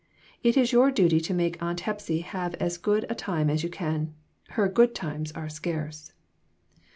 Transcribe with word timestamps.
It 0.41 0.57
is 0.57 0.71
your 0.71 0.89
duty 0.89 1.21
to 1.21 1.31
make 1.31 1.61
Aunt 1.61 1.81
Hepsy 1.81 2.21
have 2.21 2.55
as 2.55 2.79
good 2.79 3.05
a 3.07 3.13
time 3.13 3.51
as 3.51 3.61
you 3.61 3.69
can. 3.69 4.15
Her 4.57 4.67
'good 4.67 4.95
times' 4.95 5.31
are 5.33 5.47
scarce." 5.47 6.11